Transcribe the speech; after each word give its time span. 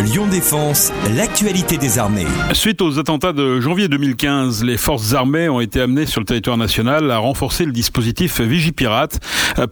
Lyon 0.00 0.26
Défense, 0.26 0.92
l'actualité 1.16 1.76
des 1.76 1.98
armées. 1.98 2.26
Suite 2.52 2.82
aux 2.82 2.98
attentats 2.98 3.32
de 3.32 3.60
janvier 3.60 3.88
2015, 3.88 4.64
les 4.64 4.76
forces 4.76 5.14
armées 5.14 5.48
ont 5.48 5.60
été 5.60 5.80
amenées 5.80 6.06
sur 6.06 6.20
le 6.20 6.26
territoire 6.26 6.56
national 6.56 7.10
à 7.10 7.18
renforcer 7.18 7.64
le 7.64 7.72
dispositif 7.72 8.40
Vigipirate, 8.40 9.20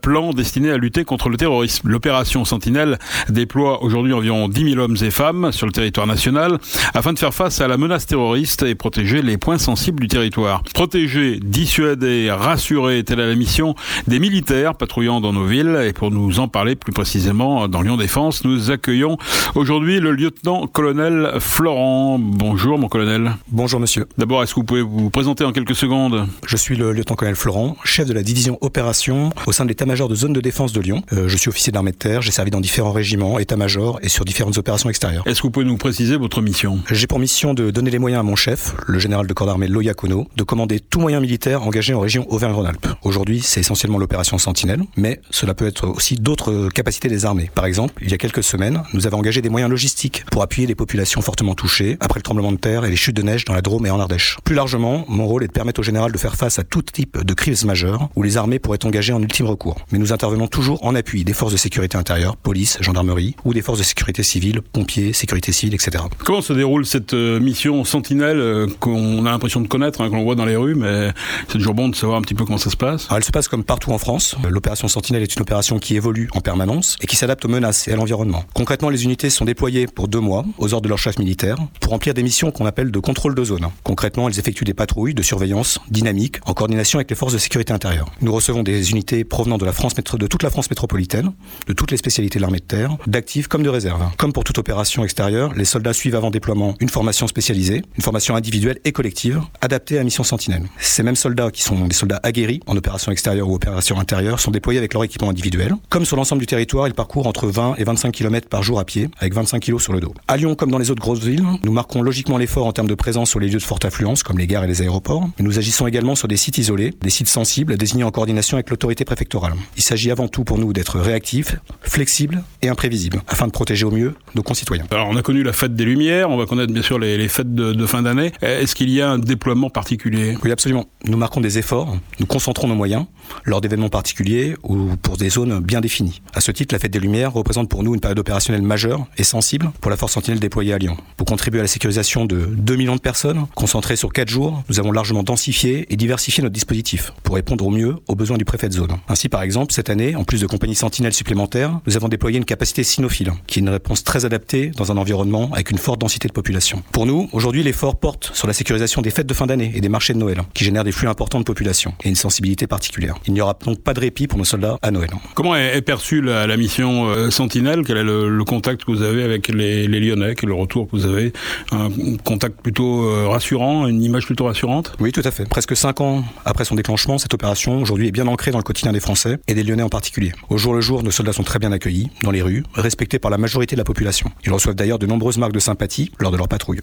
plan 0.01 0.33
destiné 0.33 0.71
à 0.71 0.77
lutter 0.77 1.05
contre 1.05 1.29
le 1.29 1.37
terrorisme. 1.37 1.89
L'opération 1.89 2.45
Sentinelle 2.45 2.99
déploie 3.29 3.83
aujourd'hui 3.83 4.13
environ 4.13 4.49
10 4.49 4.73
000 4.75 4.81
hommes 4.81 4.97
et 5.03 5.11
femmes 5.11 5.51
sur 5.53 5.67
le 5.67 5.73
territoire 5.73 6.07
national 6.07 6.59
afin 6.95 7.13
de 7.13 7.19
faire 7.19 7.35
face 7.35 7.61
à 7.61 7.69
la 7.69 7.77
menace 7.77 8.07
terroriste 8.07 8.63
et 8.63 8.75
protéger 8.75 9.23
les 9.23 9.39
points 9.39 9.59
sensibles 9.59 10.01
du 10.01 10.09
territoire. 10.09 10.63
Protéger, 10.75 11.41
dissuader, 11.43 12.31
rassurer, 12.31 13.03
telle 13.05 13.21
est 13.21 13.29
la 13.29 13.35
mission 13.35 13.75
des 14.07 14.19
militaires 14.19 14.75
patrouillant 14.75 15.21
dans 15.21 15.33
nos 15.33 15.45
villes. 15.47 15.79
Et 15.85 15.93
pour 15.93 16.11
nous 16.11 16.39
en 16.39 16.49
parler 16.49 16.77
plus 16.77 16.93
précisément 16.93 17.69
dans 17.69 17.83
Lyon 17.83 17.97
Défense, 17.97 18.45
nous 18.45 18.71
accueillons 18.71 19.19
aujourd'hui 19.55 20.01
le 20.01 20.12
lieutenant-colonel 20.13 21.33
Florent. 21.41 22.19
Bonjour 22.19 22.79
mon 22.79 22.89
colonel. 22.89 23.33
Bonjour 23.49 23.81
monsieur. 23.81 24.07
D'abord, 24.19 24.43
est-ce 24.43 24.55
que 24.55 24.61
vous 24.61 24.67
pouvez 24.67 24.83
vous 24.83 25.11
présenter 25.11 25.45
en 25.45 25.53
quelques 25.53 25.75
secondes? 25.75 26.27
Je 26.47 26.57
suis 26.57 26.77
le 26.77 26.93
lieutenant-colonel 26.93 27.37
Florent, 27.37 27.77
chef 27.85 28.07
de 28.07 28.13
la 28.13 28.23
division 28.23 28.59
opération 28.61 29.31
au 29.47 29.53
sein 29.53 29.65
de 29.65 29.69
l'état-major 29.69 30.09
de 30.09 30.15
zone 30.15 30.33
de 30.33 30.41
défense 30.41 30.73
de 30.73 30.81
Lyon. 30.81 31.03
Euh, 31.13 31.29
je 31.29 31.37
suis 31.37 31.49
officier 31.49 31.73
d'armée 31.73 31.93
de 31.93 31.97
terre, 31.97 32.23
j'ai 32.23 32.33
servi 32.33 32.51
dans 32.51 32.61
différents 32.61 32.93
régiments, 32.93 33.39
état-major 33.39 33.99
et 34.03 34.09
sur 34.09 34.25
différentes 34.25 34.59
opérations 34.59 34.91
extérieures. 34.91 35.23
Est-ce 35.27 35.41
que 35.41 35.47
vous 35.47 35.51
pouvez 35.51 35.67
nous 35.67 35.77
préciser 35.77 36.17
votre 36.17 36.43
mission? 36.43 36.81
J'ai 36.91 37.07
pour 37.07 37.19
mission 37.19 37.55
de 37.55 37.71
donner 37.71 37.91
les 37.91 37.99
moyens 37.99 38.21
à 38.21 38.23
mon 38.23 38.37
chef, 38.37 38.75
le 38.87 38.99
général 38.99 39.27
de 39.27 39.33
corps 39.33 39.47
d'armée 39.47 39.69
Loya 39.69 39.95
Kono, 39.95 40.27
de 40.37 40.43
commander 40.43 40.81
tout 40.81 41.01
moyen 41.01 41.21
militaire 41.21 41.63
engagé 41.63 41.95
en 41.95 42.01
région 42.01 42.27
Auvergne-Rhône-Alpes. 42.31 42.89
Aujourd'hui, 43.03 43.41
c'est 43.43 43.61
essentiellement 43.61 43.99
l'opération 43.99 44.39
Sentinelle, 44.39 44.83
mais 44.97 45.21
cela 45.31 45.55
peut 45.55 45.67
être 45.67 45.89
aussi 45.89 46.17
d'autres 46.17 46.69
capacités 46.69 47.09
des 47.09 47.25
armées. 47.25 47.51
Par 47.55 47.67
exemple, 47.67 47.95
il 48.03 48.11
y 48.11 48.15
a 48.15 48.19
quelques 48.19 48.43
semaines, 48.43 48.83
nous 48.93 49.07
avons 49.07 49.19
engagé 49.19 49.41
des 49.41 49.49
moyens 49.49 49.71
logistiques 49.71 50.02
pour 50.31 50.43
appuyer 50.43 50.67
les 50.67 50.75
populations 50.75 51.21
fortement 51.21 51.55
touchées 51.55 51.97
après 52.01 52.19
le 52.19 52.23
tremblement 52.23 52.53
de 52.53 52.57
terre 52.57 52.85
et 52.85 52.91
les 52.91 52.97
chutes 52.97 53.17
de 53.17 53.23
neige 53.23 53.45
dans 53.45 53.55
la 53.55 53.63
Drôme 53.63 53.87
et 53.87 53.91
en 53.91 54.01
Ardèche. 54.01 54.39
Plus 54.45 54.55
largement, 54.55 55.05
mon 55.09 55.27
rôle 55.27 55.45
est 55.45 55.49
de 55.49 55.53
permettre 55.53 55.81
au 55.81 55.83
général 55.83 56.13
de 56.13 56.19
faire 56.19 56.37
face 56.37 56.59
à 56.59 56.65
tout 56.65 56.83
type 56.83 57.25
de 57.25 57.35
crise 57.35 57.65
majeure 57.65 58.09
où 58.17 58.23
les 58.23 58.37
armées 58.37 58.59
pourraient 58.59 58.77
être 58.77 58.87
engagées 58.87 59.13
en 59.13 59.23
ultime 59.23 59.47
recours. 59.47 59.77
Mais 59.93 59.99
nous 59.99 60.13
intervenons 60.13 60.49
toujours 60.49 60.85
en 60.85 60.95
appui 60.95 61.25
des 61.25 61.33
forces 61.33 61.53
de 61.53 61.57
sécurité 61.57 61.97
intérieure, 61.97 62.37
police, 62.37 62.79
gendarmerie, 62.81 63.37
ou 63.45 63.55
des 63.55 63.63
forces 63.63 63.79
de 63.79 63.85
sécurité 63.85 64.23
civile, 64.23 64.63
pompiers, 64.63 65.13
sécurité 65.13 65.53
civile, 65.53 65.75
etc. 65.75 66.05
Comment 66.25 66.43
se 66.43 66.53
déroule 66.53 66.87
cette 66.87 67.15
euh, 67.15 67.41
mission 67.41 67.85
Sentinelle 67.85 68.39
euh, 68.39 68.67
qu'on 68.81 69.25
a 69.27 69.31
l'impression 69.31 69.61
de 69.61 69.69
connaître, 69.69 70.01
hein, 70.01 70.11
qu'on 70.11 70.23
voit 70.23 70.35
dans 70.35 70.45
les 70.45 70.57
rues, 70.57 70.75
mais 70.75 71.13
c'est 71.49 71.59
toujours 71.59 71.75
bon 71.75 71.89
de 71.89 71.95
savoir 71.95 72.19
un 72.19 72.23
petit 72.23 72.35
peu 72.35 72.45
comment 72.45 72.59
ça 72.59 72.71
se 72.71 72.77
passe? 72.77 73.07
Alors, 73.07 73.19
Elle 73.19 73.25
se 73.25 73.33
passe 73.33 73.49
comme 73.49 73.65
partout 73.65 73.93
en 73.93 73.99
France. 73.99 74.37
L'opération 74.49 74.89
Sentinelle 74.89 75.23
est 75.23 75.35
une 75.35 75.43
opération 75.43 75.79
qui 75.79 75.97
évolue 75.97 76.29
en 76.35 76.41
permanence 76.41 76.97
et 77.01 77.07
qui 77.07 77.17
s'adapte 77.17 77.45
aux 77.45 77.49
menaces 77.49 77.89
et 77.89 77.93
à 77.93 77.97
l'environnement. 77.97 78.45
Concrètement, 78.55 78.91
les 78.91 79.05
unités 79.05 79.31
sont 79.31 79.45
déployées 79.45 79.87
pour 79.95 80.09
deux 80.09 80.21
mois 80.21 80.45
aux 80.59 80.75
ordres 80.75 80.85
de 80.85 80.89
leur 80.89 80.99
chef 80.99 81.19
militaire 81.19 81.57
pour 81.81 81.93
remplir 81.93 82.15
des 82.15 82.23
missions 82.23 82.51
qu'on 82.51 82.67
appelle 82.67 82.91
de 82.91 82.99
contrôle 82.99 83.35
de 83.35 83.45
zone. 83.45 83.69
Concrètement, 83.83 84.29
elles 84.29 84.39
effectuent 84.39 84.65
des 84.65 84.75
patrouilles 84.75 85.15
de 85.15 85.23
surveillance 85.23 85.79
dynamiques 85.91 86.37
en 86.45 86.55
coordination 86.55 86.99
avec 86.99 87.11
les 87.11 87.17
forces 87.17 87.33
de 87.33 87.39
sécurité 87.39 87.73
intérieure. 87.73 88.11
Nous 88.21 88.33
recevons 88.33 88.63
des 88.63 88.91
unités 88.91 89.25
provenant 89.25 89.59
de 89.59 89.65
la 89.65 89.73
France 89.73 89.95
de 89.95 90.27
toute 90.27 90.43
la 90.43 90.51
France 90.51 90.71
métropolitaine, 90.71 91.33
de 91.67 91.73
toutes 91.73 91.91
les 91.91 91.97
spécialités 91.97 92.39
de 92.39 92.43
l'armée 92.43 92.59
de 92.59 92.65
terre, 92.65 92.97
d'actifs 93.07 93.49
comme 93.49 93.63
de 93.63 93.69
réserve. 93.69 94.03
Comme 94.17 94.33
pour 94.33 94.45
toute 94.45 94.59
opération 94.59 95.05
extérieure, 95.05 95.53
les 95.55 95.65
soldats 95.65 95.93
suivent 95.93 96.15
avant 96.15 96.31
déploiement 96.31 96.75
une 96.81 96.89
formation 96.89 97.27
spécialisée, 97.27 97.83
une 97.97 98.03
formation 98.03 98.35
individuelle 98.37 98.79
et 98.85 98.93
collective, 98.93 99.41
adaptée 99.61 99.99
à 99.99 100.05
mission 100.05 100.25
Sentinelle. 100.25 100.65
Ces 100.79 101.03
mêmes 101.03 101.17
soldats 101.17 101.51
qui 101.51 101.63
sont 101.63 101.87
des 101.87 101.95
soldats 101.95 102.21
aguerris 102.23 102.61
en 102.67 102.77
opération 102.77 103.13
extérieure 103.13 103.49
ou 103.49 103.55
opération 103.55 103.99
intérieure 103.99 104.41
sont 104.41 104.51
déployés 104.51 104.79
avec 104.79 104.95
leur 104.95 105.05
équipement 105.05 105.31
individuel. 105.31 105.75
Comme 105.89 106.05
sur 106.05 106.17
l'ensemble 106.17 106.41
du 106.41 106.47
territoire, 106.47 106.89
ils 106.89 106.95
parcourent 106.95 107.27
entre 107.27 107.47
20 107.47 107.77
et 107.79 107.85
25 107.85 108.13
km 108.13 108.49
par 108.49 108.63
jour 108.63 108.79
à 108.79 108.85
pied, 108.85 109.09
avec 109.19 109.35
25 109.35 109.61
kg 109.61 109.79
sur 109.83 109.93
le 109.93 110.01
dos. 110.01 110.15
À 110.29 110.37
Lyon, 110.37 110.55
comme 110.55 110.71
dans 110.71 110.79
les 110.79 110.91
autres 110.91 111.03
grosses 111.03 111.23
villes, 111.23 111.45
nous 111.65 111.73
marquons 111.73 112.03
logiquement 112.03 112.39
l'effort 112.39 112.67
en 112.67 112.73
termes 112.73 112.87
de 112.87 112.95
présence 112.95 113.31
sur 113.31 113.41
les 113.41 113.49
lieux 113.49 113.59
de 113.59 113.63
forte 113.63 113.85
affluence, 113.85 114.23
comme 114.23 114.39
les 114.39 114.47
gares 114.47 114.65
et 114.65 114.67
les 114.67 114.83
aéroports. 114.83 115.29
Mais 115.39 115.45
nous 115.45 115.59
agissons 115.59 115.87
également 115.87 116.15
sur 116.15 116.29
des 116.29 116.37
sites 116.37 116.59
isolés, 116.59 116.95
des 117.01 117.11
sites 117.11 117.29
sensibles, 117.29 117.77
désignés 117.77 118.05
en 118.05 118.11
coordination 118.11 118.57
avec 118.57 118.71
l'autorité 118.71 119.05
préfectorale. 119.05 119.55
Il 119.77 119.83
s'agit 119.83 120.11
avant 120.11 120.29
tout 120.29 120.45
pour 120.45 120.59
nous 120.59 120.73
d'être 120.73 120.99
réactifs, 120.99 121.57
flexibles 121.83 122.43
et 122.63 122.69
imprévisibles, 122.69 123.23
afin 123.27 123.47
de 123.47 123.53
protéger 123.53 123.85
au 123.85 123.91
mieux 123.91 124.15
nos 124.35 124.43
concitoyens. 124.43 124.85
Alors, 124.91 125.09
on 125.09 125.17
a 125.17 125.23
connu 125.23 125.43
la 125.43 125.53
fête 125.53 125.75
des 125.75 125.85
Lumières, 125.85 126.31
on 126.31 126.37
va 126.37 126.47
connaître 126.47 126.73
bien 126.73 126.83
sûr 126.83 126.99
les, 126.99 127.19
les 127.19 127.29
fêtes 127.29 127.55
de, 127.55 127.73
de 127.73 127.87
fin 127.87 128.03
d'année. 128.03 128.33
Est-ce 128.41 128.75
qu'il 128.75 128.91
y 128.91 129.01
a 129.01 129.11
un 129.11 129.19
déploiement 129.19 129.71
particulier? 129.71 130.37
Oui, 130.45 130.53
absolument. 130.53 130.87
Nous 131.05 131.19
marquons 131.19 131.41
des 131.41 131.59
efforts, 131.59 131.97
nous 132.21 132.27
concentrons 132.27 132.69
nos 132.69 132.77
moyens 132.77 133.07
lors 133.45 133.61
d'événements 133.61 133.89
particuliers 133.89 134.55
ou 134.63 134.97
pour 135.03 135.17
des 135.17 135.31
zones 135.31 135.59
bien 135.61 135.81
définies. 135.81 136.23
À 136.35 136.41
ce 136.41 136.53
titre, 136.53 136.75
la 136.75 136.79
fête 136.79 136.93
des 136.93 137.01
Lumières 137.01 137.33
représente 137.33 137.69
pour 137.69 137.83
nous 137.83 137.95
une 137.95 138.01
période 138.01 138.19
opérationnelle 138.19 138.63
majeure 138.63 139.07
et 139.19 139.25
sensible 139.25 139.72
pour 139.81 139.91
la 139.91 139.97
force 139.97 140.13
sentinelle 140.13 140.41
déployée 140.41 140.73
à 140.73 140.79
Lyon. 140.79 140.97
Pour 141.17 141.27
contribuer 141.27 141.61
à 141.61 141.63
la 141.63 141.69
sécurisation 141.69 142.25
de 142.25 142.47
2 142.47 142.77
millions 142.77 142.97
de 142.97 143.01
personnes, 143.01 143.47
concentrées 143.55 143.97
sur 143.97 144.13
4 144.13 144.29
jours, 144.29 144.63
nous 144.69 144.79
avons 144.79 144.93
largement 144.93 145.23
densifié 145.23 145.87
et 145.91 145.97
diversifié 145.97 146.43
notre 146.43 146.55
dispositif 146.55 147.13
pour 147.23 147.35
répondre 147.35 147.67
au 147.67 147.71
mieux 147.71 147.97
aux 148.09 148.15
besoins 148.15 148.39
du 148.39 148.45
préfet 148.45 148.69
de 148.69 148.75
zone. 148.75 148.97
Ainsi, 149.09 149.29
par 149.29 149.43
exemple, 149.43 149.73
cette 149.73 149.91
année, 149.91 150.17
en 150.17 150.25
plus 150.25 150.41
de 150.41 150.47
compagnies 150.47 150.75
sentinelles 150.75 151.13
supplémentaires, 151.13 151.81
nous 151.87 151.97
avons 151.97 152.09
déployé 152.09 152.39
une 152.39 152.45
capacité 152.45 152.83
cynophile, 152.83 153.33
qui 153.47 153.59
est 153.59 153.63
une 153.63 153.69
réponse 153.69 154.05
très 154.05 154.25
adaptée 154.25 154.71
dans 154.77 154.93
un 154.93 154.97
environnement 154.97 155.51
avec 155.53 155.71
une 155.71 155.79
forte 155.79 156.01
densité 156.01 156.29
de 156.29 156.33
population. 156.33 156.83
Pour 156.93 157.07
nous, 157.07 157.29
aujourd'hui, 157.33 157.63
l'effort 157.63 157.97
porte 157.97 158.31
sur 158.35 158.47
la 158.47 158.53
sécurisation 158.53 159.03
des 159.03 159.11
fêtes 159.11 159.27
de 159.27 159.35
fin 159.35 159.47
d'année 159.47 159.73
et 159.75 159.81
des 159.81 159.89
marchés 159.89 160.13
de 160.13 160.19
Noël, 160.19 160.43
qui 160.55 160.65
génèrent 160.65 160.85
des 160.85 160.93
flux 160.93 161.09
importants 161.09 161.39
de 161.39 161.45
population 161.45 161.95
et 162.05 162.09
une 162.09 162.15
sensibilité 162.15 162.67
particulière. 162.67 163.15
Il 163.27 163.33
n'y 163.33 163.41
aura 163.41 163.57
donc 163.65 163.81
pas 163.81 163.95
de 163.95 164.01
répit 164.01 164.27
pour 164.27 164.39
nos 164.39 164.45
soldats 164.45 164.79
à 164.83 164.91
Noël. 164.91 165.11
Comment 165.35 165.57
est, 165.57 165.83
perçue 165.83 166.21
la, 166.21 166.47
la 166.47 166.57
mission 166.57 167.09
euh, 167.09 167.31
Sentinelle? 167.31 167.83
Quel 167.87 167.97
est 167.97 168.05
le, 168.05 168.29
le, 168.29 168.45
contact 168.45 168.85
que 168.85 168.91
vous 168.91 169.03
avez 169.03 169.23
avec 169.23 169.49
les, 169.49 169.62
les 169.63 170.01
Lyonnais 170.01 170.35
Quel 170.35 170.49
est 170.49 170.53
le 170.53 170.59
retour 170.59 170.87
que 170.87 170.97
vous 170.97 171.07
avez 171.07 171.33
Un 171.71 171.91
contact 172.25 172.61
plutôt 172.61 173.05
euh, 173.05 173.29
rassurant, 173.29 173.87
une 173.87 174.03
image 174.03 174.27
plutôt 174.27 174.45
rassurante? 174.45 174.95
Oui, 175.01 175.13
tout 175.13 175.23
à 175.25 175.31
fait. 175.31 175.49
Presque 175.49 175.77
cinq 175.77 176.01
ans 176.01 176.25
après 176.45 176.65
son 176.65 176.75
déclenchement, 176.75 177.19
cette 177.19 177.35
opération 177.35 177.81
aujourd'hui 177.81 178.09
est 178.09 178.13
bien 178.13 178.27
ancrée 178.27 178.51
dans 178.51 178.59
le 178.59 178.65
quotidien 178.65 178.93
des 178.93 179.01
Français 179.01 179.39
et 179.49 179.55
des 179.55 179.63
Lyonnais 179.63 179.83
en 179.83 179.89
particulier. 179.89 180.33
Au 180.49 180.59
jour 180.59 180.75
le 180.75 180.81
jour, 180.81 181.03
nos 181.03 181.11
soldats 181.11 181.33
sont 181.33 181.43
très 181.43 181.59
bien 181.59 181.73
accueillis 181.73 182.11
dans 182.23 182.31
les 182.31 182.43
rues, 182.43 182.63
respectés 182.75 183.19
par 183.19 183.31
la 183.31 183.39
majorité 183.39 183.77
de 183.77 183.81
la 183.81 183.85
population. 183.85 184.31
Ils 184.45 184.53
reçoivent 184.53 184.75
d'ailleurs 184.75 184.99
de 184.99 185.07
nombreuses 185.07 185.39
marques 185.39 185.53
de 185.53 185.59
sympathie 185.59 186.11
lors 186.19 186.31
de 186.31 186.37
leur 186.37 186.49
patrouille. 186.49 186.81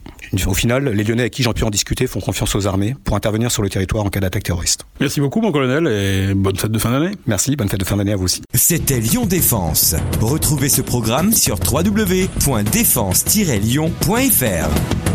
Au 0.48 0.54
final, 0.54 0.90
les 0.90 1.04
Lyonnais 1.04 1.24
avec 1.24 1.34
qui 1.34 1.44
j'en 1.44 1.54
pu 1.54 1.64
en 1.64 1.70
discuter 1.70 2.08
font 2.08 2.20
confiance 2.20 2.56
aux 2.56 2.68
armées 2.68 2.96
pour 3.04 3.16
intervenir 3.16 3.52
sur 3.52 3.64
le 3.64 3.70
territoire 3.70 4.06
en 4.06 4.10
cas 4.10 4.20
d'attaque 4.20 4.44
terroriste. 4.44 4.86
Merci 5.00 5.20
beaucoup, 5.22 5.42
mon 5.42 5.52
colonel, 5.52 5.88
et 5.88 6.34
bonne 6.34 6.56
fête 6.56 6.72
de 6.72 6.80
fin 6.80 6.92
d'année. 6.92 7.16
Merci, 7.28 7.56
bonne 7.56 7.70
fête 7.70 7.80
de 7.80 7.86
fin 7.86 7.98
d'année 7.98 8.14
à 8.14 8.16
vous 8.16 8.26
aussi. 8.26 8.42
C'était 8.54 9.00
Lyon 9.00 9.26
Défense. 9.26 9.96
Retrouvez 10.22 10.70
ce 10.70 10.82
programme 10.82 11.34
sur 11.34 11.60
www.défense-lyon.fr. 12.64 15.09